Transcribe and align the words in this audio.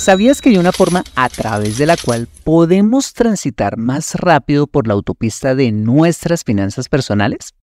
¿Sabías 0.00 0.40
que 0.40 0.48
hay 0.48 0.56
una 0.56 0.72
forma 0.72 1.04
a 1.14 1.28
través 1.28 1.76
de 1.76 1.84
la 1.84 1.94
cual 1.94 2.26
podemos 2.42 3.12
transitar 3.12 3.76
más 3.76 4.14
rápido 4.14 4.66
por 4.66 4.88
la 4.88 4.94
autopista 4.94 5.54
de 5.54 5.72
nuestras 5.72 6.42
finanzas 6.42 6.88
personales? 6.88 7.54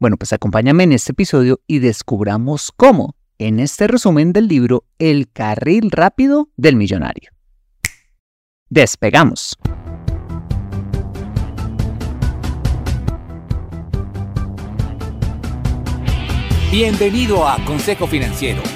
Bueno, 0.00 0.16
pues 0.16 0.32
acompáñame 0.32 0.82
en 0.82 0.90
este 0.90 1.12
episodio 1.12 1.60
y 1.68 1.78
descubramos 1.78 2.72
cómo 2.76 3.14
en 3.38 3.60
este 3.60 3.86
resumen 3.86 4.32
del 4.32 4.48
libro 4.48 4.82
El 4.98 5.30
carril 5.30 5.92
rápido 5.92 6.48
del 6.56 6.74
millonario. 6.74 7.30
Despegamos. 8.68 9.56
Bienvenido 16.72 17.46
a 17.46 17.64
Consejo 17.64 18.08
Financiero 18.08 18.75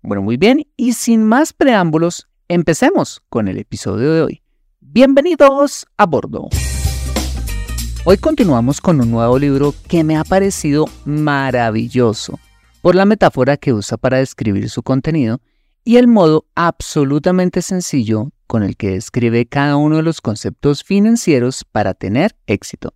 Bueno, 0.00 0.22
muy 0.22 0.36
bien, 0.36 0.64
y 0.76 0.92
sin 0.92 1.24
más 1.24 1.52
preámbulos, 1.52 2.28
empecemos 2.46 3.20
con 3.28 3.48
el 3.48 3.58
episodio 3.58 4.12
de 4.12 4.22
hoy. 4.22 4.42
Bienvenidos 4.78 5.86
a 5.96 6.06
bordo. 6.06 6.48
Hoy 8.04 8.16
continuamos 8.18 8.80
con 8.80 9.00
un 9.00 9.10
nuevo 9.10 9.36
libro 9.40 9.74
que 9.88 10.04
me 10.04 10.16
ha 10.16 10.22
parecido 10.22 10.84
maravilloso 11.04 12.38
por 12.80 12.94
la 12.94 13.06
metáfora 13.06 13.56
que 13.56 13.72
usa 13.72 13.96
para 13.96 14.18
describir 14.18 14.70
su 14.70 14.84
contenido 14.84 15.40
y 15.84 15.96
el 15.96 16.06
modo 16.06 16.46
absolutamente 16.54 17.60
sencillo 17.60 18.30
con 18.46 18.62
el 18.62 18.76
que 18.76 18.90
describe 18.90 19.46
cada 19.46 19.76
uno 19.76 19.96
de 19.96 20.04
los 20.04 20.20
conceptos 20.20 20.84
financieros 20.84 21.64
para 21.64 21.92
tener 21.92 22.36
éxito. 22.46 22.94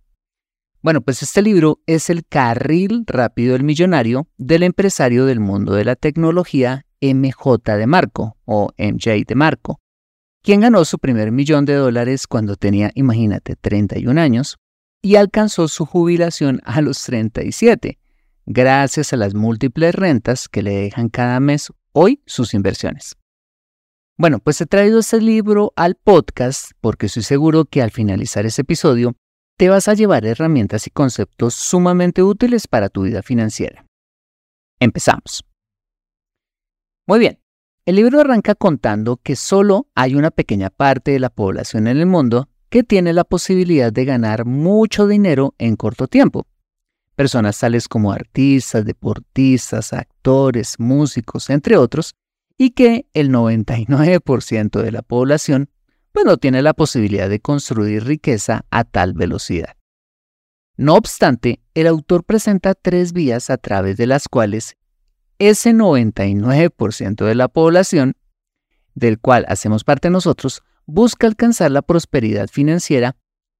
Bueno, 0.81 1.01
pues 1.01 1.21
este 1.21 1.41
libro 1.41 1.81
es 1.85 2.09
el 2.09 2.25
carril 2.25 3.03
rápido 3.07 3.53
del 3.53 3.63
millonario 3.63 4.27
del 4.37 4.63
empresario 4.63 5.25
del 5.25 5.41
mundo 5.41 5.73
de 5.73 5.85
la 5.85 5.95
tecnología 5.95 6.85
MJ 7.11 7.77
de 7.77 7.87
Marco 7.87 8.37
o 8.45 8.71
MJ 8.77 9.25
de 9.27 9.35
Marco, 9.35 9.79
quien 10.41 10.61
ganó 10.61 10.85
su 10.85 10.99
primer 10.99 11.31
millón 11.31 11.65
de 11.65 11.75
dólares 11.75 12.27
cuando 12.27 12.55
tenía, 12.55 12.91
imagínate, 12.95 13.55
31 13.55 14.19
años 14.19 14.57
y 15.01 15.15
alcanzó 15.17 15.67
su 15.67 15.85
jubilación 15.85 16.61
a 16.63 16.81
los 16.81 17.03
37, 17.03 17.99
gracias 18.45 19.11
a 19.13 19.17
las 19.17 19.33
múltiples 19.33 19.93
rentas 19.93 20.47
que 20.47 20.63
le 20.63 20.71
dejan 20.71 21.09
cada 21.09 21.39
mes 21.39 21.71
hoy 21.91 22.21
sus 22.25 22.53
inversiones. 22.53 23.15
Bueno, 24.17 24.39
pues 24.39 24.61
he 24.61 24.65
traído 24.65 24.99
este 24.99 25.19
libro 25.19 25.73
al 25.75 25.95
podcast 25.95 26.71
porque 26.79 27.07
estoy 27.07 27.23
seguro 27.23 27.65
que 27.65 27.81
al 27.81 27.91
finalizar 27.91 28.45
ese 28.45 28.61
episodio 28.61 29.15
te 29.57 29.69
vas 29.69 29.87
a 29.87 29.93
llevar 29.93 30.25
herramientas 30.25 30.87
y 30.87 30.91
conceptos 30.91 31.53
sumamente 31.53 32.23
útiles 32.23 32.67
para 32.67 32.89
tu 32.89 33.03
vida 33.03 33.21
financiera. 33.23 33.85
Empezamos. 34.79 35.43
Muy 37.05 37.19
bien, 37.19 37.39
el 37.85 37.97
libro 37.97 38.21
arranca 38.21 38.55
contando 38.55 39.17
que 39.17 39.35
solo 39.35 39.87
hay 39.93 40.15
una 40.15 40.31
pequeña 40.31 40.69
parte 40.69 41.11
de 41.11 41.19
la 41.19 41.29
población 41.29 41.87
en 41.87 41.97
el 41.97 42.05
mundo 42.05 42.47
que 42.69 42.83
tiene 42.83 43.11
la 43.11 43.25
posibilidad 43.25 43.91
de 43.91 44.05
ganar 44.05 44.45
mucho 44.45 45.05
dinero 45.05 45.53
en 45.57 45.75
corto 45.75 46.07
tiempo. 46.07 46.47
Personas 47.15 47.59
tales 47.59 47.89
como 47.89 48.13
artistas, 48.13 48.85
deportistas, 48.85 49.91
actores, 49.91 50.79
músicos, 50.79 51.49
entre 51.49 51.77
otros, 51.77 52.15
y 52.57 52.71
que 52.71 53.05
el 53.13 53.29
99% 53.31 54.81
de 54.81 54.91
la 54.91 55.01
población 55.01 55.69
pues 56.13 56.25
no 56.25 56.37
tiene 56.37 56.61
la 56.61 56.73
posibilidad 56.73 57.27
de 57.27 57.41
construir 57.41 58.05
riqueza 58.05 58.65
a 58.71 58.85
tal 58.85 59.13
velocidad. 59.13 59.75
No 60.77 60.95
obstante, 60.95 61.59
el 61.73 61.87
autor 61.87 62.23
presenta 62.23 62.75
tres 62.75 63.11
vías 63.13 63.49
a 63.49 63.57
través 63.57 63.97
de 63.97 64.07
las 64.07 64.27
cuales 64.29 64.77
ese 65.39 65.73
99% 65.73 67.25
de 67.25 67.35
la 67.35 67.47
población, 67.47 68.15
del 68.95 69.19
cual 69.19 69.45
hacemos 69.47 69.83
parte 69.83 70.09
nosotros, 70.09 70.61
busca 70.85 71.27
alcanzar 71.27 71.71
la 71.71 71.81
prosperidad 71.81 72.47
financiera, 72.49 73.15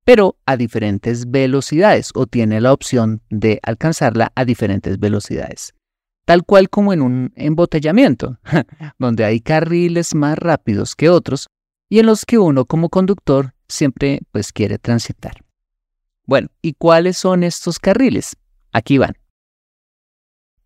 pero 0.05 0.37
a 0.45 0.57
diferentes 0.57 1.29
velocidades 1.29 2.11
o 2.13 2.27
tiene 2.27 2.59
la 2.61 2.73
opción 2.73 3.21
de 3.29 3.59
alcanzarla 3.63 4.31
a 4.35 4.45
diferentes 4.45 4.99
velocidades. 4.99 5.73
Tal 6.25 6.43
cual 6.43 6.69
como 6.69 6.93
en 6.93 7.01
un 7.01 7.33
embotellamiento, 7.35 8.39
donde 8.99 9.25
hay 9.25 9.39
carriles 9.41 10.15
más 10.15 10.37
rápidos 10.37 10.95
que 10.95 11.09
otros 11.09 11.47
y 11.89 11.99
en 11.99 12.05
los 12.05 12.25
que 12.25 12.37
uno 12.37 12.65
como 12.65 12.89
conductor 12.89 13.53
siempre 13.67 14.21
pues 14.31 14.51
quiere 14.51 14.77
transitar. 14.77 15.43
Bueno, 16.25 16.49
¿y 16.61 16.73
cuáles 16.73 17.17
son 17.17 17.43
estos 17.43 17.79
carriles? 17.79 18.37
Aquí 18.71 18.97
van. 18.97 19.22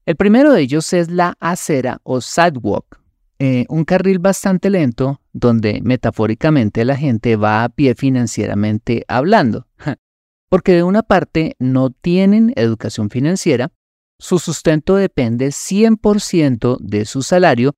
El 0.08 0.16
primero 0.16 0.54
de 0.54 0.62
ellos 0.62 0.94
es 0.94 1.12
la 1.12 1.36
acera 1.42 2.00
o 2.04 2.22
sidewalk, 2.22 3.02
eh, 3.40 3.66
un 3.68 3.84
carril 3.84 4.20
bastante 4.20 4.70
lento 4.70 5.20
donde 5.34 5.82
metafóricamente 5.84 6.86
la 6.86 6.96
gente 6.96 7.36
va 7.36 7.66
a 7.66 7.68
pie 7.68 7.94
financieramente 7.94 9.04
hablando, 9.10 9.68
porque 10.50 10.72
de 10.72 10.84
una 10.84 11.04
parte 11.04 11.58
no 11.60 11.90
tienen 11.90 12.54
educación 12.56 13.10
financiera, 13.10 13.70
su 14.18 14.40
sustento 14.40 14.96
depende 14.96 15.48
100% 15.48 16.78
de 16.80 17.04
su 17.04 17.22
salario, 17.22 17.76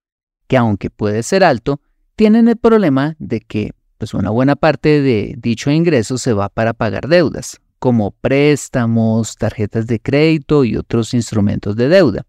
que 0.47 0.55
aunque 0.55 0.91
puede 0.91 1.23
ser 1.23 1.43
alto, 1.43 1.81
tienen 2.15 2.47
el 2.47 2.57
problema 2.57 3.15
de 3.17 3.39
que 3.41 3.71
pues 3.97 4.13
una 4.13 4.29
buena 4.29 4.55
parte 4.55 5.01
de 5.01 5.33
dicho 5.39 5.71
ingreso 5.71 6.19
se 6.19 6.33
va 6.33 6.49
para 6.49 6.73
pagar 6.73 7.07
deudas, 7.07 7.59
como 7.79 8.11
préstamos, 8.11 9.35
tarjetas 9.35 9.87
de 9.87 9.99
crédito 9.99 10.63
y 10.65 10.75
otros 10.75 11.13
instrumentos 11.13 11.75
de 11.75 11.89
deuda. 11.89 12.27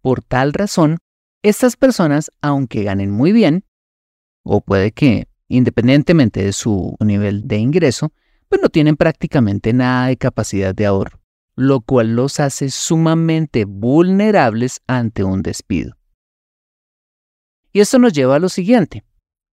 Por 0.00 0.22
tal 0.22 0.52
razón, 0.52 0.98
estas 1.42 1.76
personas, 1.76 2.30
aunque 2.40 2.82
ganen 2.82 3.10
muy 3.10 3.32
bien, 3.32 3.64
o 4.42 4.60
puede 4.60 4.92
que 4.92 5.28
independientemente 5.52 6.42
de 6.42 6.52
su 6.52 6.96
nivel 7.00 7.46
de 7.46 7.58
ingreso, 7.58 8.12
pues 8.48 8.60
no 8.62 8.70
tienen 8.70 8.96
prácticamente 8.96 9.72
nada 9.72 10.06
de 10.06 10.16
capacidad 10.16 10.74
de 10.74 10.86
ahorro, 10.86 11.20
lo 11.56 11.82
cual 11.82 12.16
los 12.16 12.40
hace 12.40 12.70
sumamente 12.70 13.66
vulnerables 13.66 14.80
ante 14.86 15.24
un 15.24 15.42
despido. 15.42 15.98
Y 17.72 17.80
esto 17.80 17.98
nos 17.98 18.12
lleva 18.14 18.36
a 18.36 18.38
lo 18.38 18.48
siguiente. 18.48 19.04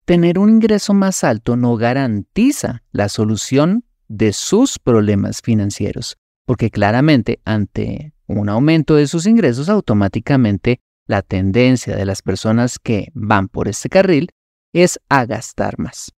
Tener 0.06 0.38
un 0.40 0.50
ingreso 0.50 0.94
más 0.94 1.24
alto 1.24 1.56
no 1.56 1.76
garantiza 1.76 2.84
la 2.92 3.10
solución 3.10 3.84
de 4.08 4.34
sus 4.34 4.80
problemas 4.80 5.42
financieros, 5.42 6.18
porque 6.46 6.70
claramente 6.70 7.40
ante 7.46 8.14
un 8.28 8.50
aumento 8.50 8.96
de 8.96 9.08
sus 9.08 9.26
ingresos 9.26 9.70
automáticamente 9.70 10.80
la 11.08 11.22
tendencia 11.22 11.96
de 11.96 12.06
las 12.06 12.22
personas 12.22 12.80
que 12.80 13.08
van 13.14 13.48
por 13.48 13.68
este 13.68 13.90
carril 13.90 14.30
es 14.74 15.00
a 15.10 15.26
gastar 15.26 15.80
más. 15.80 16.12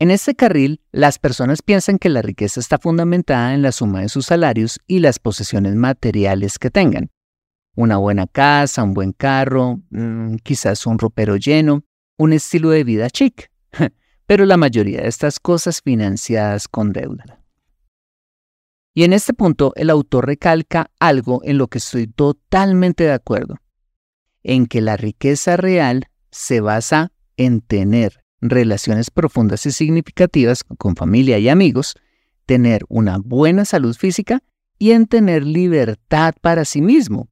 En 0.00 0.12
este 0.12 0.36
carril, 0.36 0.80
las 0.92 1.18
personas 1.18 1.60
piensan 1.62 1.98
que 1.98 2.08
la 2.08 2.22
riqueza 2.22 2.60
está 2.60 2.78
fundamentada 2.78 3.54
en 3.54 3.62
la 3.62 3.72
suma 3.72 4.02
de 4.02 4.08
sus 4.08 4.26
salarios 4.26 4.78
y 4.86 5.00
las 5.00 5.18
posesiones 5.18 5.74
materiales 5.74 6.58
que 6.58 6.70
tengan. 6.70 7.10
Una 7.74 7.96
buena 7.96 8.28
casa, 8.28 8.84
un 8.84 8.94
buen 8.94 9.12
carro, 9.12 9.80
mm, 9.90 10.36
quizás 10.44 10.86
un 10.86 10.98
ropero 10.98 11.36
lleno, 11.36 11.84
un 12.16 12.32
estilo 12.32 12.70
de 12.70 12.84
vida 12.84 13.10
chic, 13.10 13.50
pero 14.28 14.44
la 14.44 14.58
mayoría 14.58 15.00
de 15.00 15.08
estas 15.08 15.40
cosas 15.40 15.80
financiadas 15.80 16.68
con 16.68 16.92
deuda. 16.92 17.40
Y 18.94 19.04
en 19.04 19.14
este 19.14 19.32
punto 19.32 19.72
el 19.74 19.88
autor 19.88 20.26
recalca 20.26 20.90
algo 21.00 21.40
en 21.44 21.56
lo 21.56 21.68
que 21.68 21.78
estoy 21.78 22.08
totalmente 22.08 23.04
de 23.04 23.12
acuerdo, 23.12 23.56
en 24.42 24.66
que 24.66 24.82
la 24.82 24.98
riqueza 24.98 25.56
real 25.56 26.08
se 26.30 26.60
basa 26.60 27.10
en 27.38 27.62
tener 27.62 28.22
relaciones 28.42 29.10
profundas 29.10 29.64
y 29.64 29.72
significativas 29.72 30.62
con 30.62 30.94
familia 30.94 31.38
y 31.38 31.48
amigos, 31.48 31.94
tener 32.44 32.82
una 32.90 33.16
buena 33.16 33.64
salud 33.64 33.96
física 33.96 34.42
y 34.78 34.90
en 34.90 35.06
tener 35.06 35.42
libertad 35.46 36.34
para 36.42 36.66
sí 36.66 36.82
mismo. 36.82 37.30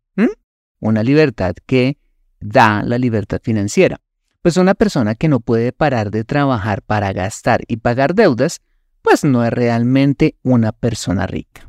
Una 0.81 1.02
libertad 1.02 1.54
que 1.66 1.98
da 2.40 2.82
la 2.82 2.96
libertad 2.96 3.40
financiera. 3.43 4.00
Pues 4.46 4.58
una 4.58 4.75
persona 4.75 5.16
que 5.16 5.26
no 5.26 5.40
puede 5.40 5.72
parar 5.72 6.12
de 6.12 6.22
trabajar 6.22 6.81
para 6.81 7.12
gastar 7.12 7.62
y 7.66 7.78
pagar 7.78 8.14
deudas, 8.14 8.60
pues 9.02 9.25
no 9.25 9.44
es 9.44 9.52
realmente 9.52 10.37
una 10.44 10.70
persona 10.70 11.26
rica. 11.26 11.69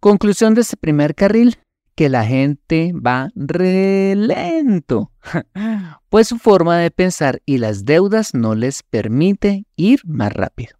Conclusión 0.00 0.54
de 0.54 0.62
este 0.62 0.78
primer 0.78 1.14
carril, 1.14 1.58
que 1.94 2.08
la 2.08 2.24
gente 2.24 2.94
va 2.94 3.28
re 3.34 4.14
lento, 4.16 5.12
pues 6.08 6.28
su 6.28 6.38
forma 6.38 6.78
de 6.78 6.90
pensar 6.90 7.42
y 7.44 7.58
las 7.58 7.84
deudas 7.84 8.32
no 8.32 8.54
les 8.54 8.82
permite 8.82 9.66
ir 9.76 10.00
más 10.06 10.32
rápido. 10.32 10.78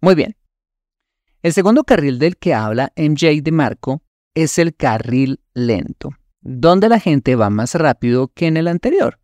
Muy 0.00 0.14
bien. 0.14 0.36
El 1.42 1.52
segundo 1.52 1.82
carril 1.82 2.20
del 2.20 2.36
que 2.36 2.54
habla 2.54 2.92
MJ 2.94 3.42
de 3.42 3.50
Marco 3.50 4.00
es 4.36 4.60
el 4.60 4.76
carril 4.76 5.40
lento, 5.54 6.10
donde 6.48 6.88
la 6.88 6.98
gente 6.98 7.36
va 7.36 7.50
más 7.50 7.74
rápido 7.74 8.28
que 8.28 8.46
en 8.46 8.56
el 8.56 8.68
anterior, 8.68 9.20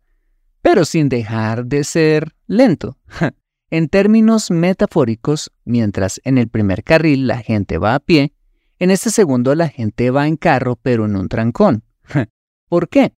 pero 0.61 0.85
sin 0.85 1.09
dejar 1.09 1.65
de 1.65 1.83
ser 1.83 2.35
lento. 2.47 2.97
En 3.71 3.89
términos 3.89 4.51
metafóricos, 4.51 5.51
mientras 5.65 6.21
en 6.23 6.37
el 6.37 6.49
primer 6.49 6.83
carril 6.83 7.25
la 7.25 7.39
gente 7.39 7.79
va 7.79 7.95
a 7.95 7.99
pie, 7.99 8.31
en 8.77 8.91
este 8.91 9.09
segundo 9.09 9.55
la 9.55 9.69
gente 9.69 10.11
va 10.11 10.27
en 10.27 10.37
carro 10.37 10.75
pero 10.75 11.05
en 11.05 11.15
un 11.15 11.27
trancón. 11.27 11.83
¿Por 12.69 12.89
qué? 12.89 13.13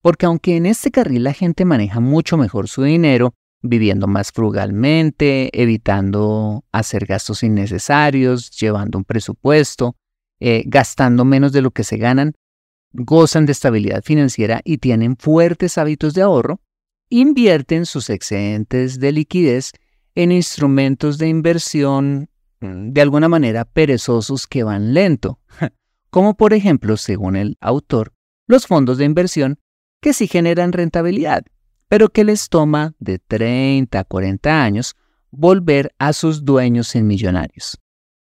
Porque 0.00 0.24
aunque 0.24 0.56
en 0.56 0.64
este 0.64 0.90
carril 0.90 1.24
la 1.24 1.34
gente 1.34 1.66
maneja 1.66 2.00
mucho 2.00 2.38
mejor 2.38 2.66
su 2.66 2.82
dinero, 2.82 3.34
viviendo 3.60 4.06
más 4.06 4.32
frugalmente, 4.32 5.50
evitando 5.52 6.64
hacer 6.72 7.04
gastos 7.04 7.42
innecesarios, 7.42 8.50
llevando 8.52 8.96
un 8.96 9.04
presupuesto, 9.04 9.96
eh, 10.40 10.64
gastando 10.66 11.26
menos 11.26 11.52
de 11.52 11.60
lo 11.60 11.72
que 11.72 11.84
se 11.84 11.98
ganan, 11.98 12.34
gozan 12.94 13.44
de 13.44 13.52
estabilidad 13.52 14.02
financiera 14.02 14.62
y 14.64 14.78
tienen 14.78 15.16
fuertes 15.16 15.76
hábitos 15.76 16.14
de 16.14 16.22
ahorro, 16.22 16.60
invierten 17.10 17.84
sus 17.84 18.08
excedentes 18.08 18.98
de 18.98 19.12
liquidez 19.12 19.72
en 20.14 20.32
instrumentos 20.32 21.18
de 21.18 21.28
inversión 21.28 22.30
Mm, 22.64 22.92
de 22.92 23.00
alguna 23.02 23.28
manera 23.28 23.66
perezosos 23.66 24.46
que 24.46 24.62
van 24.62 24.94
lento, 24.94 25.38
como 26.10 26.34
por 26.34 26.54
ejemplo, 26.54 26.96
según 26.96 27.36
el 27.36 27.58
autor, 27.60 28.14
los 28.46 28.66
fondos 28.66 28.96
de 28.96 29.04
inversión 29.04 29.58
que 30.00 30.14
sí 30.14 30.28
generan 30.28 30.72
rentabilidad, 30.72 31.44
pero 31.88 32.08
que 32.08 32.24
les 32.24 32.48
toma 32.48 32.94
de 32.98 33.18
30 33.18 33.98
a 33.98 34.04
40 34.04 34.64
años 34.64 34.96
volver 35.30 35.94
a 35.98 36.12
sus 36.14 36.44
dueños 36.44 36.94
en 36.94 37.06
millonarios, 37.06 37.78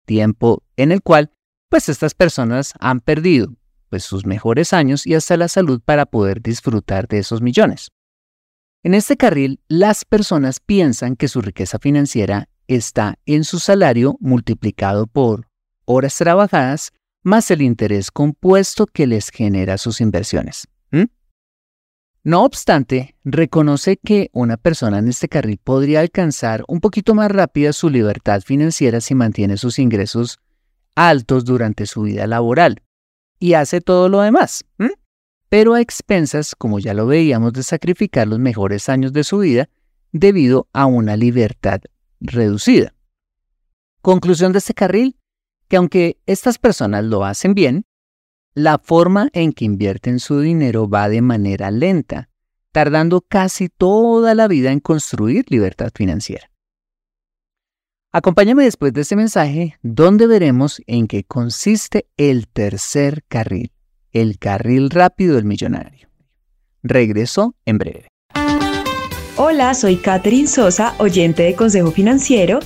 tiempo 0.05 0.63
en 0.75 0.91
el 0.91 1.01
cual 1.01 1.31
pues 1.69 1.89
estas 1.89 2.13
personas 2.13 2.73
han 2.79 3.01
perdido 3.01 3.55
pues 3.89 4.03
sus 4.03 4.25
mejores 4.25 4.73
años 4.73 5.05
y 5.07 5.15
hasta 5.15 5.37
la 5.37 5.47
salud 5.47 5.81
para 5.83 6.05
poder 6.05 6.41
disfrutar 6.41 7.07
de 7.07 7.19
esos 7.19 7.41
millones. 7.41 7.91
En 8.83 8.93
este 8.93 9.17
carril, 9.17 9.59
las 9.67 10.05
personas 10.05 10.59
piensan 10.59 11.15
que 11.15 11.27
su 11.27 11.41
riqueza 11.41 11.79
financiera 11.79 12.47
está 12.67 13.17
en 13.25 13.43
su 13.43 13.59
salario 13.59 14.17
multiplicado 14.19 15.07
por 15.07 15.47
horas 15.85 16.17
trabajadas 16.17 16.91
más 17.23 17.51
el 17.51 17.61
interés 17.61 18.11
compuesto 18.11 18.85
que 18.85 19.07
les 19.07 19.29
genera 19.29 19.77
sus 19.77 19.99
inversiones. 19.99 20.67
No 22.23 22.43
obstante, 22.43 23.15
reconoce 23.23 23.95
que 24.03 24.29
una 24.33 24.57
persona 24.57 24.99
en 24.99 25.07
este 25.07 25.29
carril 25.29 25.59
podría 25.63 26.01
alcanzar 26.01 26.65
un 26.67 26.81
poquito 26.81 27.15
más 27.15 27.31
rápida 27.31 27.71
su 27.71 27.89
libertad 27.89 28.41
financiera 28.41 28.99
si 28.99 29.15
mantiene 29.15 29.55
sus 29.55 29.79
ingresos 29.79 30.39
altos 30.93 31.45
durante 31.45 31.85
su 31.85 32.01
vida 32.01 32.27
laboral 32.27 32.81
y 33.39 33.53
hace 33.53 33.81
todo 33.81 34.09
lo 34.09 34.21
demás, 34.21 34.65
pero 35.49 35.73
a 35.73 35.81
expensas, 35.81 36.55
como 36.55 36.79
ya 36.79 36.93
lo 36.93 37.05
veíamos, 37.07 37.53
de 37.53 37.63
sacrificar 37.63 38.27
los 38.27 38.39
mejores 38.39 38.89
años 38.89 39.13
de 39.13 39.23
su 39.23 39.39
vida 39.39 39.69
debido 40.11 40.67
a 40.73 40.85
una 40.85 41.15
libertad 41.15 41.81
reducida. 42.19 42.93
Conclusión 44.01 44.51
de 44.51 44.59
este 44.59 44.73
carril, 44.73 45.17
que 45.67 45.77
aunque 45.77 46.17
estas 46.25 46.57
personas 46.57 47.03
lo 47.05 47.25
hacen 47.25 47.53
bien, 47.53 47.85
la 48.53 48.79
forma 48.79 49.29
en 49.33 49.53
que 49.53 49.65
invierten 49.65 50.19
su 50.19 50.39
dinero 50.39 50.89
va 50.89 51.09
de 51.09 51.21
manera 51.21 51.71
lenta, 51.71 52.29
tardando 52.71 53.21
casi 53.21 53.69
toda 53.69 54.33
la 54.33 54.47
vida 54.47 54.71
en 54.71 54.79
construir 54.79 55.45
libertad 55.49 55.91
financiera. 55.93 56.49
Acompáñame 58.13 58.63
después 58.63 58.93
de 58.93 59.01
este 59.01 59.17
mensaje 59.17 59.77
donde 59.83 60.27
veremos 60.27 60.81
en 60.87 61.07
qué 61.07 61.25
consiste 61.25 62.07
el 62.15 62.47
tercer 62.47 63.23
carril, 63.27 63.71
el 64.13 64.39
carril 64.39 64.89
rápido 64.89 65.35
del 65.35 65.43
millonario. 65.43 66.07
Regreso 66.83 67.53
en 67.65 67.77
breve. 67.77 68.07
Hola, 69.35 69.73
soy 69.73 69.97
Catherine 69.97 70.47
Sosa, 70.47 70.95
oyente 70.99 71.43
de 71.43 71.55
Consejo 71.55 71.91
Financiero, 71.91 72.59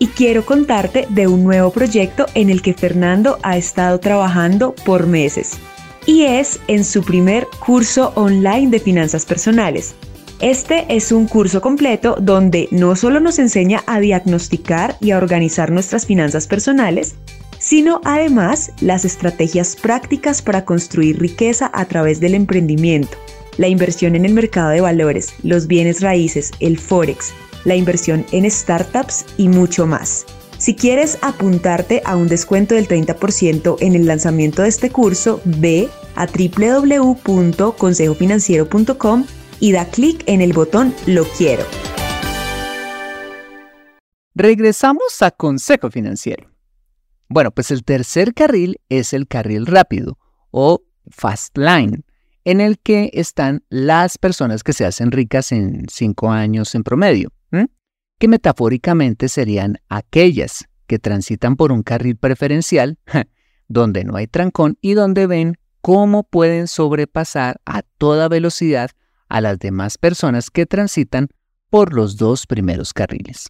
y 0.00 0.08
quiero 0.08 0.44
contarte 0.44 1.06
de 1.10 1.28
un 1.28 1.44
nuevo 1.44 1.70
proyecto 1.70 2.26
en 2.34 2.50
el 2.50 2.60
que 2.60 2.74
Fernando 2.74 3.38
ha 3.42 3.56
estado 3.56 4.00
trabajando 4.00 4.74
por 4.84 5.06
meses. 5.06 5.58
Y 6.06 6.24
es 6.24 6.60
en 6.66 6.84
su 6.84 7.02
primer 7.02 7.46
curso 7.64 8.12
online 8.16 8.70
de 8.70 8.80
finanzas 8.80 9.24
personales. 9.24 9.94
Este 10.40 10.86
es 10.88 11.10
un 11.10 11.26
curso 11.26 11.60
completo 11.60 12.16
donde 12.20 12.68
no 12.70 12.94
solo 12.94 13.20
nos 13.20 13.38
enseña 13.38 13.82
a 13.86 14.00
diagnosticar 14.00 14.96
y 15.00 15.10
a 15.10 15.18
organizar 15.18 15.72
nuestras 15.72 16.06
finanzas 16.06 16.46
personales, 16.46 17.16
sino 17.58 18.00
además 18.04 18.70
las 18.80 19.04
estrategias 19.04 19.74
prácticas 19.74 20.42
para 20.42 20.64
construir 20.64 21.18
riqueza 21.18 21.70
a 21.74 21.86
través 21.86 22.20
del 22.20 22.34
emprendimiento 22.34 23.18
la 23.58 23.68
inversión 23.68 24.16
en 24.16 24.24
el 24.24 24.32
mercado 24.32 24.70
de 24.70 24.80
valores, 24.80 25.34
los 25.42 25.66
bienes 25.66 26.00
raíces, 26.00 26.52
el 26.60 26.78
forex, 26.78 27.34
la 27.64 27.76
inversión 27.76 28.24
en 28.32 28.50
startups 28.50 29.26
y 29.36 29.48
mucho 29.48 29.86
más. 29.86 30.24
Si 30.56 30.74
quieres 30.74 31.18
apuntarte 31.20 32.00
a 32.04 32.16
un 32.16 32.28
descuento 32.28 32.74
del 32.74 32.88
30% 32.88 33.76
en 33.80 33.94
el 33.94 34.06
lanzamiento 34.06 34.62
de 34.62 34.68
este 34.68 34.88
curso, 34.90 35.42
ve 35.44 35.90
a 36.16 36.26
www.consejofinanciero.com 36.26 39.26
y 39.60 39.72
da 39.72 39.86
clic 39.86 40.22
en 40.26 40.40
el 40.40 40.52
botón 40.52 40.94
Lo 41.06 41.24
quiero. 41.24 41.64
Regresamos 44.34 45.20
a 45.20 45.30
Consejo 45.30 45.90
Financiero. 45.90 46.48
Bueno, 47.28 47.50
pues 47.50 47.70
el 47.70 47.84
tercer 47.84 48.34
carril 48.34 48.80
es 48.88 49.12
el 49.12 49.26
carril 49.26 49.66
rápido 49.66 50.18
o 50.50 50.82
Fast 51.10 51.58
Line 51.58 52.04
en 52.44 52.60
el 52.60 52.78
que 52.78 53.10
están 53.12 53.62
las 53.68 54.16
personas 54.16 54.62
que 54.62 54.72
se 54.72 54.86
hacen 54.86 55.10
ricas 55.10 55.52
en 55.52 55.86
cinco 55.90 56.30
años 56.30 56.74
en 56.74 56.82
promedio, 56.82 57.30
que 58.18 58.28
metafóricamente 58.28 59.28
serían 59.28 59.78
aquellas 59.88 60.64
que 60.86 60.98
transitan 60.98 61.56
por 61.56 61.70
un 61.70 61.82
carril 61.82 62.16
preferencial 62.16 62.98
donde 63.68 64.04
no 64.04 64.16
hay 64.16 64.26
trancón 64.26 64.78
y 64.80 64.94
donde 64.94 65.26
ven 65.26 65.58
cómo 65.82 66.22
pueden 66.24 66.68
sobrepasar 66.68 67.60
a 67.66 67.82
toda 67.82 68.28
velocidad 68.28 68.90
a 69.28 69.40
las 69.40 69.58
demás 69.58 69.98
personas 69.98 70.50
que 70.50 70.66
transitan 70.66 71.28
por 71.70 71.94
los 71.94 72.16
dos 72.16 72.46
primeros 72.46 72.92
carriles. 72.92 73.48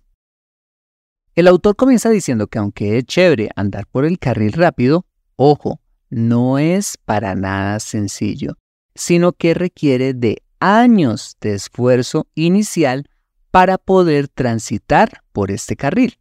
El 1.35 1.47
autor 1.47 1.77
comienza 1.77 2.11
diciendo 2.11 2.49
que 2.49 2.59
aunque 2.59 2.99
es 2.99 3.05
chévere 3.05 3.51
andar 3.55 3.87
por 3.87 4.05
el 4.05 4.19
carril 4.19 4.53
rápido, 4.53 5.07
ojo, 5.37 5.81
no 6.11 6.59
es 6.59 6.99
para 7.05 7.35
nada 7.35 7.79
sencillo, 7.79 8.57
sino 8.95 9.33
que 9.33 9.55
requiere 9.55 10.15
de 10.15 10.43
años 10.59 11.37
de 11.41 11.55
esfuerzo 11.55 12.27
inicial 12.35 13.09
para 13.51 13.79
poder 13.79 14.29
transitar 14.29 15.23
por 15.33 15.51
este 15.51 15.77
carril. 15.77 16.19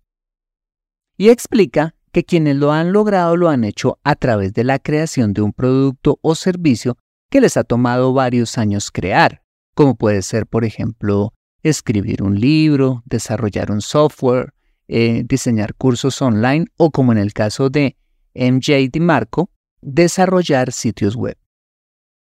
Y 1.18 1.30
explica 1.30 1.96
que 2.12 2.24
quienes 2.24 2.56
lo 2.56 2.72
han 2.72 2.94
logrado 2.94 3.36
lo 3.36 3.50
han 3.50 3.64
hecho 3.64 4.00
a 4.04 4.16
través 4.16 4.54
de 4.54 4.64
la 4.64 4.80
creación 4.80 5.34
de 5.34 5.42
un 5.42 5.54
producto 5.54 6.20
o 6.22 6.36
servicio 6.36 6.98
que 7.30 7.42
les 7.42 7.58
ha 7.58 7.64
tomado 7.64 8.14
varios 8.14 8.58
años 8.58 8.92
crear, 8.92 9.42
como 9.78 9.94
puede 9.94 10.24
ser, 10.24 10.48
por 10.48 10.66
ejemplo, 10.66 11.36
escribir 11.62 12.24
un 12.24 12.40
libro, 12.40 13.04
desarrollar 13.06 13.70
un 13.70 13.82
software, 13.82 14.56
eh, 14.88 15.22
diseñar 15.24 15.76
cursos 15.76 16.20
online 16.20 16.66
o, 16.78 16.90
como 16.90 17.12
en 17.12 17.20
el 17.20 17.32
caso 17.32 17.70
de 17.70 17.96
MJ 18.34 18.90
DiMarco, 18.92 19.52
desarrollar 19.80 20.72
sitios 20.72 21.16
web. 21.16 21.38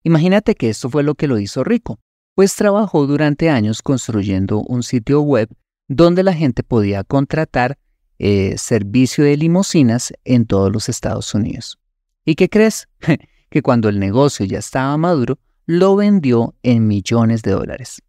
Imagínate 0.01 0.55
que 0.55 0.69
esto 0.69 0.89
fue 0.89 1.03
lo 1.03 1.13
que 1.13 1.27
lo 1.27 1.37
hizo 1.37 1.63
rico, 1.63 1.99
pues 2.33 2.55
trabajó 2.55 3.05
durante 3.05 3.51
años 3.51 3.83
construyendo 3.83 4.61
un 4.61 4.81
sitio 4.81 5.21
web 5.21 5.47
donde 5.87 6.23
la 6.23 6.33
gente 6.33 6.63
podía 6.63 7.03
contratar 7.03 7.77
eh, 8.17 8.55
servicio 8.57 9.25
de 9.25 9.37
limusinas 9.37 10.11
en 10.23 10.47
todos 10.47 10.71
los 10.71 10.89
Estados 10.89 11.31
Unidos. 11.35 11.77
¿Y 12.25 12.33
qué 12.33 12.49
crees? 12.49 12.89
que 13.51 13.61
cuando 13.61 13.89
el 13.89 13.99
negocio 13.99 14.43
ya 14.43 14.57
estaba 14.57 14.97
maduro, 14.97 15.37
lo 15.65 15.95
vendió 15.95 16.55
en 16.63 16.87
millones 16.87 17.41
de 17.41 17.51
dólares. 17.51 18.01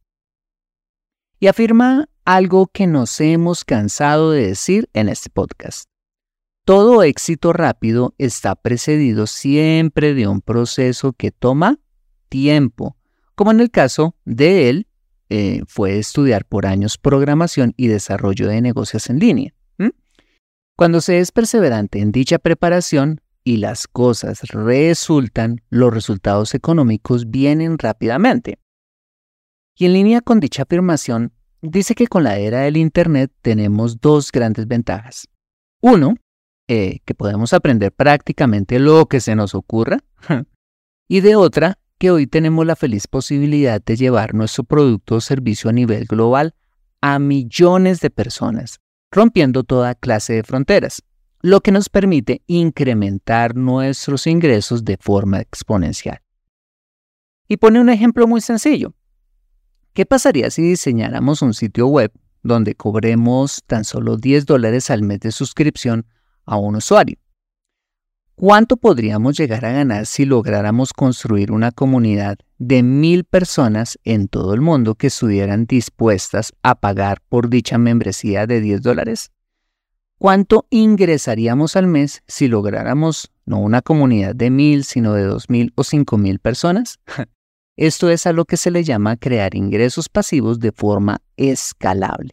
Y 1.39 1.47
afirma 1.47 2.09
algo 2.25 2.67
que 2.69 2.87
nos 2.87 3.21
hemos 3.21 3.65
cansado 3.65 4.31
de 4.31 4.47
decir 4.49 4.89
en 4.93 5.09
este 5.09 5.31
podcast. 5.31 5.85
Todo 6.65 7.03
éxito 7.03 7.53
rápido 7.53 8.15
está 8.17 8.55
precedido 8.55 9.27
siempre 9.27 10.15
de 10.15 10.27
un 10.27 10.41
proceso 10.41 11.13
que 11.13 11.31
toma 11.31 11.79
tiempo, 12.31 12.97
como 13.35 13.51
en 13.51 13.61
el 13.61 13.71
caso 13.71 14.17
de 14.25 14.71
él, 14.71 14.87
eh, 15.29 15.63
fue 15.67 15.99
estudiar 15.99 16.45
por 16.47 16.67
años 16.67 16.97
programación 16.97 17.75
y 17.77 17.89
desarrollo 17.89 18.49
de 18.49 18.61
negocios 18.61 19.11
en 19.11 19.19
línea. 19.19 19.55
Cuando 20.77 21.01
se 21.01 21.21
es 21.21 21.31
perseverante 21.31 22.01
en 22.01 22.11
dicha 22.11 22.39
preparación 22.41 23.21
y 23.45 23.59
las 23.59 23.87
cosas 23.87 24.41
resultan, 24.41 25.61
los 25.69 25.93
resultados 25.93 26.55
económicos 26.55 27.31
vienen 27.31 27.79
rápidamente. 27.79 28.59
Y 29.77 29.85
en 29.85 29.93
línea 29.93 30.23
con 30.23 30.41
dicha 30.41 30.63
afirmación, 30.63 31.33
dice 31.61 31.95
que 31.95 32.07
con 32.07 32.25
la 32.25 32.39
era 32.39 32.61
del 32.61 32.79
Internet 32.79 33.31
tenemos 33.43 34.01
dos 34.01 34.33
grandes 34.33 34.67
ventajas. 34.67 35.29
Uno, 35.83 36.17
eh, 36.69 37.01
que 37.05 37.15
podemos 37.15 37.53
aprender 37.53 37.93
prácticamente 37.93 38.79
lo 38.79 39.07
que 39.07 39.21
se 39.21 39.37
nos 39.37 39.55
ocurra. 39.55 39.99
y 41.09 41.21
de 41.21 41.37
otra, 41.37 41.79
que 41.99 42.11
hoy 42.11 42.27
tenemos 42.27 42.65
la 42.65 42.77
feliz 42.77 43.07
posibilidad 43.07 43.83
de 43.83 43.97
llevar 43.97 44.35
nuestro 44.35 44.65
producto 44.65 45.17
o 45.17 45.21
servicio 45.21 45.69
a 45.69 45.73
nivel 45.73 46.07
global 46.07 46.55
a 47.03 47.19
millones 47.19 48.01
de 48.01 48.09
personas, 48.09 48.81
rompiendo 49.11 49.63
toda 49.63 49.95
clase 49.95 50.33
de 50.33 50.43
fronteras, 50.43 51.03
lo 51.45 51.61
que 51.61 51.73
nos 51.73 51.91
permite 51.91 52.41
incrementar 52.47 53.55
nuestros 53.55 54.27
ingresos 54.27 54.83
de 54.83 54.97
forma 54.97 55.43
exponencial. 55.43 56.23
Y 57.47 57.59
pone 57.59 57.83
un 57.83 57.91
ejemplo 57.91 58.27
muy 58.27 58.41
sencillo. 58.41 58.95
¿Qué 59.93 60.07
pasaría 60.07 60.49
si 60.49 60.63
diseñáramos 60.63 61.43
un 61.43 61.53
sitio 61.53 61.87
web 61.89 62.11
donde 62.43 62.75
cobremos 62.75 63.63
tan 63.67 63.85
solo 63.85 64.17
10 64.17 64.47
dólares 64.47 64.89
al 64.89 65.03
mes 65.03 65.21
de 65.21 65.33
suscripción 65.33 66.07
a 66.47 66.57
un 66.57 66.77
usuario? 66.77 67.19
¿Cuánto 68.37 68.79
podríamos 68.79 69.37
llegar 69.37 69.67
a 69.67 69.73
ganar 69.73 70.07
si 70.07 70.25
lográramos 70.25 70.95
construir 70.95 71.53
una 71.53 71.73
comunidad 71.73 72.39
de 72.57 72.83
mil 72.83 73.25
personas 73.25 73.99
en 74.05 74.29
todo 74.29 74.55
el 74.55 74.63
mundo 74.63 74.95
que 74.95 75.09
estuvieran 75.09 75.67
dispuestas 75.67 76.55
a 76.63 76.75
pagar 76.75 77.21
por 77.29 77.51
dicha 77.51 77.77
membresía 77.77 78.47
de 78.47 78.63
10 78.63 78.81
dólares? 78.81 79.31
¿Cuánto 80.25 80.67
ingresaríamos 80.71 81.77
al 81.77 81.87
mes 81.87 82.23
si 82.27 82.49
lográramos 82.49 83.31
no 83.45 83.59
una 83.59 83.83
comunidad 83.83 84.35
de 84.35 84.49
mil, 84.49 84.85
sino 84.85 85.13
de 85.13 85.25
dos 85.25 85.51
mil 85.51 85.75
o 85.77 85.85
cinco 85.85 86.17
mil 86.17 86.39
personas? 86.39 86.99
Esto 87.77 88.09
es 88.09 88.27
a 88.27 88.33
lo 88.33 88.47
que 88.47 88.57
se 88.57 88.71
le 88.71 88.85
llama 88.85 89.19
crear 89.19 89.55
ingresos 89.55 90.09
pasivos 90.09 90.61
de 90.61 90.73
forma 90.73 91.21
escalable. 91.37 92.31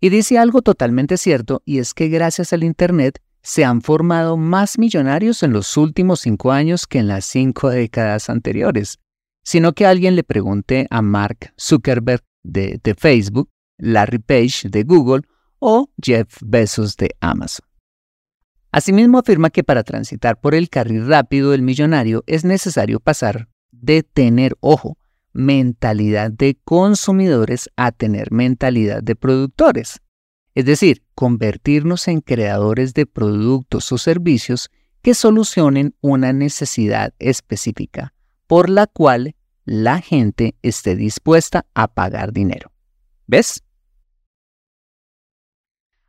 Y 0.00 0.08
dice 0.08 0.36
algo 0.36 0.62
totalmente 0.62 1.16
cierto, 1.16 1.62
y 1.64 1.78
es 1.78 1.94
que 1.94 2.08
gracias 2.08 2.52
al 2.52 2.64
Internet 2.64 3.22
se 3.44 3.64
han 3.64 3.80
formado 3.80 4.36
más 4.36 4.80
millonarios 4.80 5.44
en 5.44 5.52
los 5.52 5.76
últimos 5.76 6.22
cinco 6.22 6.50
años 6.50 6.88
que 6.88 6.98
en 6.98 7.06
las 7.06 7.24
cinco 7.24 7.70
décadas 7.70 8.30
anteriores, 8.30 8.98
sino 9.44 9.74
que 9.74 9.86
alguien 9.86 10.16
le 10.16 10.24
pregunte 10.24 10.88
a 10.90 11.02
Mark 11.02 11.54
Zuckerberg 11.56 12.24
de, 12.42 12.80
de 12.82 12.94
Facebook, 12.96 13.48
Larry 13.78 14.18
Page 14.18 14.68
de 14.70 14.82
Google 14.82 15.22
o 15.58 15.90
Jeff 16.02 16.38
Bezos 16.42 16.96
de 16.96 17.16
Amazon. 17.20 17.66
Asimismo 18.72 19.18
afirma 19.18 19.50
que 19.50 19.64
para 19.64 19.84
transitar 19.84 20.40
por 20.40 20.54
el 20.54 20.68
carril 20.68 21.06
rápido 21.06 21.52
del 21.52 21.62
millonario 21.62 22.24
es 22.26 22.44
necesario 22.44 23.00
pasar 23.00 23.48
de 23.70 24.02
tener, 24.02 24.56
ojo, 24.60 24.98
mentalidad 25.32 26.30
de 26.30 26.58
consumidores 26.64 27.70
a 27.76 27.92
tener 27.92 28.32
mentalidad 28.32 29.02
de 29.02 29.16
productores. 29.16 30.00
Es 30.54 30.64
decir, 30.64 31.04
convertirnos 31.14 32.08
en 32.08 32.20
creadores 32.20 32.94
de 32.94 33.06
productos 33.06 33.92
o 33.92 33.98
servicios 33.98 34.70
que 35.02 35.14
solucionen 35.14 35.94
una 36.00 36.32
necesidad 36.32 37.14
específica 37.18 38.14
por 38.46 38.70
la 38.70 38.86
cual 38.86 39.34
la 39.64 40.00
gente 40.00 40.54
esté 40.62 40.96
dispuesta 40.96 41.66
a 41.74 41.88
pagar 41.88 42.32
dinero. 42.32 42.72
¿Ves? 43.26 43.62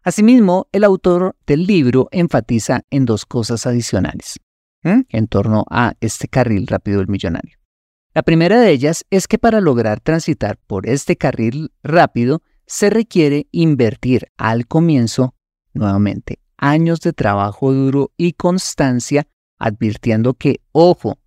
Asimismo, 0.07 0.69
el 0.71 0.85
autor 0.85 1.35
del 1.45 1.67
libro 1.67 2.07
enfatiza 2.11 2.85
en 2.91 3.03
dos 3.03 3.25
cosas 3.25 3.67
adicionales 3.67 4.39
en 4.81 5.27
torno 5.27 5.65
a 5.69 5.95
este 5.99 6.29
carril 6.29 6.65
rápido 6.65 6.99
del 6.99 7.09
millonario. 7.09 7.57
La 8.13 8.23
primera 8.23 8.61
de 8.61 8.71
ellas 8.71 9.03
es 9.09 9.27
que 9.27 9.37
para 9.37 9.59
lograr 9.59 9.99
transitar 9.99 10.57
por 10.65 10.87
este 10.87 11.17
carril 11.17 11.73
rápido 11.83 12.41
se 12.65 12.89
requiere 12.89 13.47
invertir 13.51 14.29
al 14.37 14.65
comienzo, 14.65 15.35
nuevamente, 15.73 16.39
años 16.55 17.01
de 17.01 17.11
trabajo 17.11 17.73
duro 17.73 18.13
y 18.15 18.31
constancia, 18.31 19.27
advirtiendo 19.59 20.35
que, 20.35 20.61
ojo, 20.71 21.19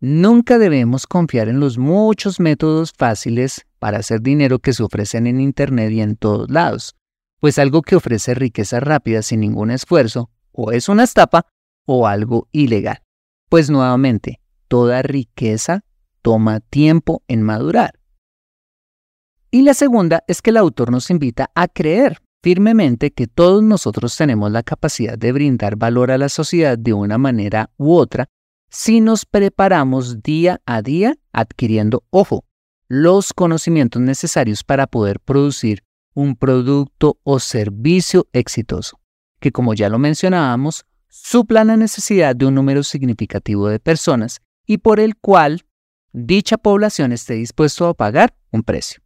nunca 0.00 0.56
debemos 0.56 1.06
confiar 1.06 1.50
en 1.50 1.60
los 1.60 1.76
muchos 1.76 2.40
métodos 2.40 2.94
fáciles 2.96 3.66
para 3.78 3.98
hacer 3.98 4.22
dinero 4.22 4.58
que 4.58 4.72
se 4.72 4.82
ofrecen 4.82 5.26
en 5.26 5.38
Internet 5.38 5.92
y 5.92 6.00
en 6.00 6.16
todos 6.16 6.50
lados, 6.50 6.94
pues 7.42 7.58
algo 7.58 7.82
que 7.82 7.96
ofrece 7.96 8.34
riqueza 8.34 8.78
rápida 8.78 9.20
sin 9.20 9.40
ningún 9.40 9.72
esfuerzo 9.72 10.30
o 10.52 10.70
es 10.70 10.88
una 10.88 11.02
estafa 11.02 11.44
o 11.84 12.06
algo 12.06 12.46
ilegal. 12.52 13.02
Pues 13.48 13.68
nuevamente, 13.68 14.40
toda 14.68 15.02
riqueza 15.02 15.84
toma 16.22 16.60
tiempo 16.60 17.24
en 17.26 17.42
madurar. 17.42 17.98
Y 19.50 19.62
la 19.62 19.74
segunda 19.74 20.22
es 20.28 20.40
que 20.40 20.50
el 20.50 20.56
autor 20.56 20.92
nos 20.92 21.10
invita 21.10 21.50
a 21.56 21.66
creer 21.66 22.22
firmemente 22.44 23.10
que 23.10 23.26
todos 23.26 23.60
nosotros 23.60 24.16
tenemos 24.16 24.52
la 24.52 24.62
capacidad 24.62 25.18
de 25.18 25.32
brindar 25.32 25.74
valor 25.74 26.12
a 26.12 26.18
la 26.18 26.28
sociedad 26.28 26.78
de 26.78 26.92
una 26.92 27.18
manera 27.18 27.70
u 27.76 27.94
otra 27.94 28.28
si 28.70 29.00
nos 29.00 29.26
preparamos 29.26 30.22
día 30.22 30.60
a 30.64 30.80
día 30.80 31.16
adquiriendo, 31.32 32.04
ojo, 32.10 32.44
los 32.86 33.32
conocimientos 33.32 34.00
necesarios 34.00 34.62
para 34.62 34.86
poder 34.86 35.18
producir 35.18 35.82
un 36.14 36.36
producto 36.36 37.18
o 37.22 37.38
servicio 37.38 38.28
exitoso, 38.32 39.00
que 39.40 39.52
como 39.52 39.74
ya 39.74 39.88
lo 39.88 39.98
mencionábamos, 39.98 40.84
supla 41.08 41.64
la 41.64 41.76
necesidad 41.76 42.34
de 42.34 42.46
un 42.46 42.54
número 42.54 42.82
significativo 42.82 43.68
de 43.68 43.78
personas 43.78 44.40
y 44.66 44.78
por 44.78 45.00
el 45.00 45.16
cual 45.16 45.62
dicha 46.12 46.58
población 46.58 47.12
esté 47.12 47.34
dispuesto 47.34 47.86
a 47.86 47.94
pagar 47.94 48.34
un 48.50 48.62
precio. 48.62 49.02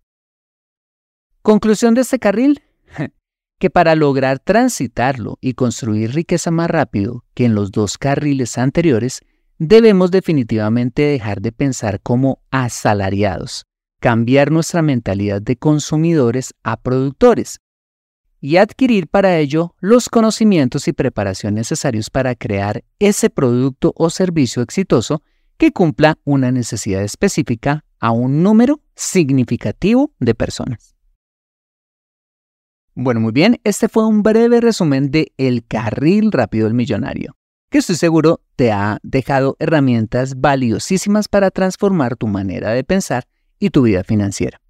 Conclusión 1.43 1.95
de 1.95 2.01
este 2.01 2.19
carril, 2.19 2.63
que 3.59 3.71
para 3.71 3.95
lograr 3.95 4.39
transitarlo 4.39 5.39
y 5.41 5.55
construir 5.55 6.13
riqueza 6.13 6.51
más 6.51 6.69
rápido 6.69 7.25
que 7.35 7.45
en 7.45 7.55
los 7.55 7.71
dos 7.71 7.99
carriles 7.99 8.59
anteriores, 8.59 9.21
debemos 9.59 10.11
definitivamente 10.11 11.03
dejar 11.03 11.41
de 11.41 11.53
pensar 11.53 12.01
como 12.01 12.41
asalariados, 12.51 13.65
cambiar 14.01 14.51
nuestra 14.51 14.83
mentalidad 14.83 15.43
de 15.43 15.57
consumidores 15.57 16.55
a 16.63 16.77
productores 16.77 17.61
y 18.41 18.59
adquirir 18.59 19.09
para 19.09 19.39
ello 19.39 19.75
los 19.81 20.09
conocimientos 20.09 20.89
y 20.89 20.93
preparación 20.93 21.55
necesarios 21.55 22.11
para 22.11 22.35
crear 22.35 22.85
ese 22.99 23.31
producto 23.31 23.93
o 23.97 24.11
servicio 24.11 24.63
exitoso 24.63 25.23
que 25.57 25.73
cumpla 25.73 26.19
una 26.25 26.53
necesidad 26.53 27.03
específica 27.03 27.85
a 27.99 28.11
un 28.11 28.43
número 28.43 28.81
significativo 28.95 30.13
de 30.19 30.35
personas. 30.35 30.95
Bueno, 32.95 33.21
muy 33.21 33.33
bien, 33.33 33.61
este 33.65 33.89
fue 33.89 34.07
un 34.07 34.23
breve 34.23 34.61
resumen 34.61 35.11
de 35.11 35.33
El 35.37 35.67
carril 35.67 36.33
rápido 36.33 36.65
del 36.65 36.75
millonario, 36.75 37.37
que 37.71 37.79
estoy 37.79 37.97
seguro 37.97 38.41
te 38.55 38.73
ha 38.73 38.99
dejado 39.03 39.57
herramientas 39.59 40.41
valiosísimas 40.41 41.29
para 41.29 41.51
transformar 41.51 42.17
tu 42.17 42.27
manera 42.27 42.71
de 42.71 42.85
pensar 42.85 43.27
y 43.59 43.71
tu 43.71 43.83
vida 43.83 44.05
financiera. 44.05 44.61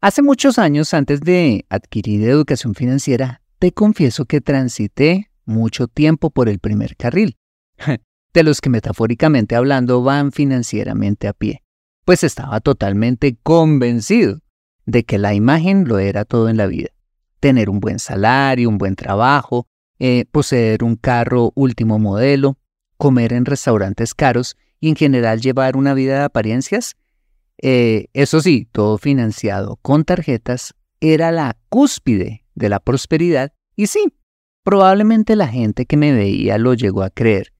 Hace 0.00 0.22
muchos 0.22 0.58
años, 0.58 0.94
antes 0.94 1.20
de 1.20 1.66
adquirir 1.68 2.26
educación 2.28 2.74
financiera, 2.74 3.42
te 3.58 3.72
confieso 3.72 4.24
que 4.24 4.40
transité 4.40 5.30
mucho 5.44 5.88
tiempo 5.88 6.30
por 6.30 6.48
el 6.48 6.58
primer 6.58 6.96
carril, 6.96 7.36
de 8.32 8.42
los 8.42 8.60
que 8.60 8.70
metafóricamente 8.70 9.56
hablando 9.56 10.02
van 10.02 10.32
financieramente 10.32 11.28
a 11.28 11.32
pie, 11.32 11.62
pues 12.04 12.24
estaba 12.24 12.60
totalmente 12.60 13.36
convencido 13.42 14.40
de 14.86 15.04
que 15.04 15.18
la 15.18 15.34
imagen 15.34 15.86
lo 15.86 15.98
era 15.98 16.24
todo 16.24 16.48
en 16.48 16.56
la 16.56 16.66
vida. 16.66 16.88
Tener 17.40 17.68
un 17.68 17.80
buen 17.80 17.98
salario, 17.98 18.68
un 18.68 18.78
buen 18.78 18.96
trabajo, 18.96 19.66
eh, 19.98 20.24
poseer 20.30 20.82
un 20.82 20.96
carro 20.96 21.52
último 21.54 21.98
modelo, 21.98 22.56
comer 22.96 23.32
en 23.32 23.44
restaurantes 23.44 24.14
caros 24.14 24.56
y 24.80 24.88
en 24.88 24.96
general 24.96 25.40
llevar 25.40 25.76
una 25.76 25.94
vida 25.94 26.18
de 26.18 26.24
apariencias 26.24 26.96
eh, 27.62 28.06
eso 28.14 28.40
sí, 28.40 28.66
todo 28.72 28.96
financiado 28.96 29.76
con 29.82 30.04
tarjetas 30.04 30.74
era 31.00 31.30
la 31.30 31.58
cúspide 31.68 32.44
de 32.54 32.68
la 32.70 32.80
prosperidad 32.80 33.52
y 33.76 33.86
sí, 33.86 34.14
probablemente 34.64 35.36
la 35.36 35.48
gente 35.48 35.84
que 35.84 35.98
me 35.98 36.12
veía 36.12 36.56
lo 36.56 36.72
llegó 36.72 37.02
a 37.02 37.10
creer, 37.10 37.52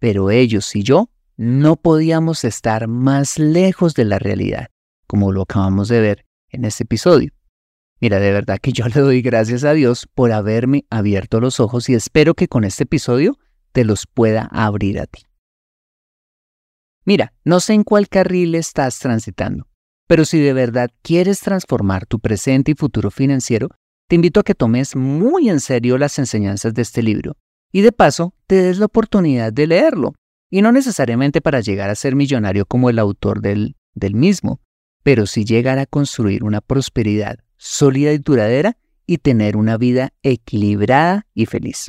pero 0.00 0.30
ellos 0.30 0.74
y 0.74 0.82
yo 0.82 1.10
no 1.36 1.76
podíamos 1.76 2.44
estar 2.44 2.88
más 2.88 3.38
lejos 3.38 3.94
de 3.94 4.06
la 4.06 4.18
realidad, 4.18 4.68
como 5.06 5.30
lo 5.30 5.42
acabamos 5.42 5.88
de 5.88 6.00
ver 6.00 6.26
en 6.48 6.64
este 6.64 6.82
episodio. 6.82 7.30
Mira, 8.00 8.18
de 8.18 8.32
verdad 8.32 8.58
que 8.58 8.72
yo 8.72 8.86
le 8.88 9.00
doy 9.00 9.22
gracias 9.22 9.62
a 9.62 9.72
Dios 9.72 10.08
por 10.14 10.32
haberme 10.32 10.84
abierto 10.90 11.40
los 11.40 11.60
ojos 11.60 11.88
y 11.88 11.94
espero 11.94 12.34
que 12.34 12.48
con 12.48 12.64
este 12.64 12.84
episodio 12.84 13.38
te 13.70 13.84
los 13.84 14.06
pueda 14.06 14.48
abrir 14.50 14.98
a 15.00 15.06
ti. 15.06 15.27
Mira, 17.08 17.32
no 17.42 17.58
sé 17.60 17.72
en 17.72 17.84
cuál 17.84 18.06
carril 18.06 18.54
estás 18.54 18.98
transitando, 18.98 19.66
pero 20.06 20.26
si 20.26 20.38
de 20.40 20.52
verdad 20.52 20.90
quieres 21.00 21.40
transformar 21.40 22.04
tu 22.04 22.20
presente 22.20 22.72
y 22.72 22.74
futuro 22.74 23.10
financiero, 23.10 23.70
te 24.08 24.16
invito 24.16 24.40
a 24.40 24.42
que 24.42 24.54
tomes 24.54 24.94
muy 24.94 25.48
en 25.48 25.60
serio 25.60 25.96
las 25.96 26.18
enseñanzas 26.18 26.74
de 26.74 26.82
este 26.82 27.02
libro 27.02 27.38
y 27.72 27.80
de 27.80 27.92
paso 27.92 28.34
te 28.46 28.56
des 28.56 28.78
la 28.78 28.84
oportunidad 28.84 29.54
de 29.54 29.66
leerlo, 29.66 30.16
y 30.50 30.60
no 30.60 30.70
necesariamente 30.70 31.40
para 31.40 31.60
llegar 31.60 31.88
a 31.88 31.94
ser 31.94 32.14
millonario 32.14 32.66
como 32.66 32.90
el 32.90 32.98
autor 32.98 33.40
del, 33.40 33.76
del 33.94 34.14
mismo, 34.14 34.60
pero 35.02 35.24
sí 35.24 35.46
llegar 35.46 35.78
a 35.78 35.86
construir 35.86 36.44
una 36.44 36.60
prosperidad 36.60 37.38
sólida 37.56 38.12
y 38.12 38.18
duradera 38.18 38.76
y 39.06 39.16
tener 39.16 39.56
una 39.56 39.78
vida 39.78 40.12
equilibrada 40.22 41.26
y 41.32 41.46
feliz. 41.46 41.88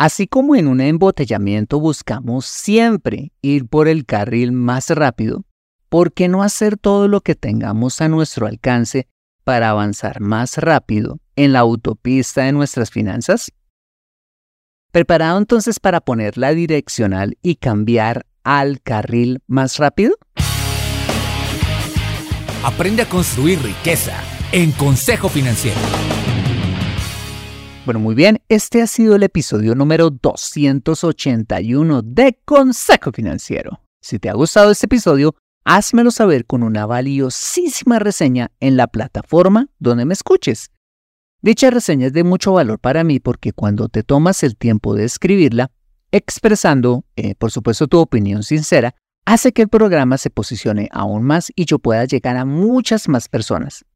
Así 0.00 0.26
como 0.26 0.56
en 0.56 0.66
un 0.66 0.80
embotellamiento 0.80 1.78
buscamos 1.78 2.46
siempre 2.46 3.34
ir 3.42 3.68
por 3.68 3.86
el 3.86 4.06
carril 4.06 4.50
más 4.50 4.88
rápido, 4.88 5.44
¿por 5.90 6.14
qué 6.14 6.26
no 6.26 6.42
hacer 6.42 6.78
todo 6.78 7.06
lo 7.06 7.20
que 7.20 7.34
tengamos 7.34 8.00
a 8.00 8.08
nuestro 8.08 8.46
alcance 8.46 9.08
para 9.44 9.68
avanzar 9.68 10.20
más 10.20 10.56
rápido 10.56 11.18
en 11.36 11.52
la 11.52 11.58
autopista 11.58 12.44
de 12.44 12.52
nuestras 12.52 12.90
finanzas? 12.90 13.52
¿Preparado 14.90 15.36
entonces 15.36 15.78
para 15.78 16.00
poner 16.00 16.38
la 16.38 16.54
direccional 16.54 17.36
y 17.42 17.56
cambiar 17.56 18.24
al 18.42 18.80
carril 18.80 19.42
más 19.46 19.76
rápido? 19.76 20.16
Aprende 22.64 23.02
a 23.02 23.06
construir 23.06 23.60
riqueza 23.62 24.18
en 24.50 24.72
Consejo 24.72 25.28
Financiero. 25.28 25.99
Bueno, 27.86 27.98
muy 27.98 28.14
bien, 28.14 28.42
este 28.50 28.82
ha 28.82 28.86
sido 28.86 29.16
el 29.16 29.22
episodio 29.22 29.74
número 29.74 30.10
281 30.10 32.02
de 32.02 32.38
Consejo 32.44 33.10
Financiero. 33.10 33.80
Si 34.02 34.18
te 34.18 34.28
ha 34.28 34.34
gustado 34.34 34.70
este 34.70 34.84
episodio, 34.84 35.34
házmelo 35.64 36.10
saber 36.10 36.44
con 36.44 36.62
una 36.62 36.84
valiosísima 36.84 37.98
reseña 37.98 38.50
en 38.60 38.76
la 38.76 38.86
plataforma 38.86 39.68
donde 39.78 40.04
me 40.04 40.12
escuches. 40.12 40.70
Dicha 41.40 41.70
reseña 41.70 42.08
es 42.08 42.12
de 42.12 42.22
mucho 42.22 42.52
valor 42.52 42.78
para 42.78 43.02
mí 43.02 43.18
porque 43.18 43.54
cuando 43.54 43.88
te 43.88 44.02
tomas 44.02 44.42
el 44.42 44.56
tiempo 44.56 44.94
de 44.94 45.04
escribirla, 45.04 45.70
expresando, 46.12 47.06
eh, 47.16 47.34
por 47.34 47.50
supuesto, 47.50 47.86
tu 47.86 47.98
opinión 47.98 48.42
sincera, 48.42 48.94
hace 49.24 49.52
que 49.52 49.62
el 49.62 49.68
programa 49.68 50.18
se 50.18 50.28
posicione 50.28 50.90
aún 50.92 51.22
más 51.22 51.50
y 51.56 51.64
yo 51.64 51.78
pueda 51.78 52.04
llegar 52.04 52.36
a 52.36 52.44
muchas 52.44 53.08
más 53.08 53.28
personas. 53.28 53.86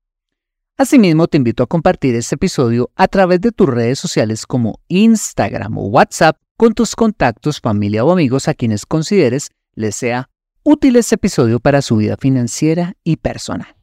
Asimismo, 0.76 1.28
te 1.28 1.36
invito 1.36 1.62
a 1.62 1.68
compartir 1.68 2.16
este 2.16 2.34
episodio 2.34 2.90
a 2.96 3.06
través 3.06 3.40
de 3.40 3.52
tus 3.52 3.68
redes 3.68 4.00
sociales 4.00 4.44
como 4.44 4.80
Instagram 4.88 5.78
o 5.78 5.86
WhatsApp 5.86 6.36
con 6.56 6.74
tus 6.74 6.96
contactos, 6.96 7.60
familia 7.60 8.04
o 8.04 8.10
amigos 8.10 8.48
a 8.48 8.54
quienes 8.54 8.84
consideres 8.84 9.50
les 9.76 9.94
sea 9.94 10.30
útil 10.64 10.96
este 10.96 11.14
episodio 11.14 11.60
para 11.60 11.80
su 11.80 11.98
vida 11.98 12.16
financiera 12.16 12.94
y 13.04 13.18
personal. 13.18 13.76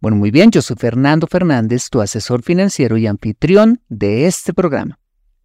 Bueno, 0.00 0.16
muy 0.16 0.30
bien, 0.30 0.52
yo 0.52 0.62
soy 0.62 0.76
Fernando 0.76 1.26
Fernández, 1.26 1.90
tu 1.90 2.00
asesor 2.00 2.44
financiero 2.44 2.96
y 2.96 3.08
anfitrión 3.08 3.80
de 3.88 4.26
este 4.26 4.54
programa. 4.54 5.00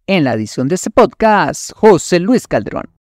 En 0.06 0.22
la 0.22 0.34
edición 0.34 0.68
de 0.68 0.76
este 0.76 0.90
podcast, 0.90 1.72
José 1.74 2.20
Luis 2.20 2.46
Calderón. 2.46 2.99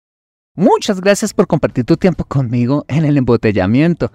Muchas 0.59 1.01
gracias 1.01 1.33
por 1.33 1.47
compartir 1.47 1.85
tu 1.85 1.97
tiempo 1.97 2.25
conmigo 2.25 2.85
en 2.88 3.05
el 3.05 3.16
embotellamiento, 3.16 4.11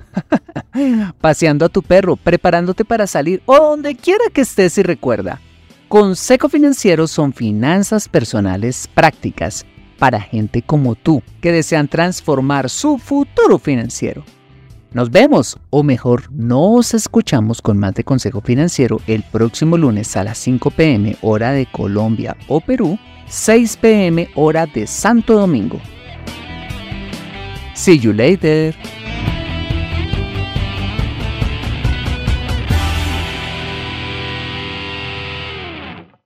paseando 1.21 1.63
a 1.63 1.69
tu 1.69 1.81
perro, 1.81 2.17
preparándote 2.17 2.83
para 2.83 3.07
salir 3.07 3.41
o 3.45 3.55
donde 3.55 3.95
quiera 3.95 4.25
que 4.33 4.41
estés 4.41 4.77
y 4.77 4.83
recuerda. 4.83 5.39
Consejo 5.87 6.49
Financiero 6.49 7.07
son 7.07 7.31
finanzas 7.31 8.09
personales 8.09 8.89
prácticas 8.93 9.65
para 9.97 10.19
gente 10.19 10.61
como 10.61 10.95
tú 10.95 11.23
que 11.39 11.53
desean 11.53 11.87
transformar 11.87 12.69
su 12.69 12.97
futuro 12.97 13.57
financiero. 13.57 14.25
Nos 14.91 15.11
vemos, 15.11 15.57
o 15.69 15.81
mejor, 15.81 16.29
nos 16.29 16.93
escuchamos 16.93 17.61
con 17.61 17.77
más 17.77 17.93
de 17.93 18.03
Consejo 18.03 18.41
Financiero 18.41 18.99
el 19.07 19.23
próximo 19.23 19.77
lunes 19.77 20.17
a 20.17 20.25
las 20.25 20.39
5 20.39 20.71
pm 20.71 21.15
hora 21.21 21.53
de 21.53 21.67
Colombia 21.67 22.35
o 22.49 22.59
Perú, 22.59 22.99
6 23.29 23.77
pm 23.77 24.29
hora 24.35 24.65
de 24.65 24.87
Santo 24.87 25.35
Domingo. 25.35 25.79
See 27.73 27.93
you 27.93 28.13
later. 28.13 28.73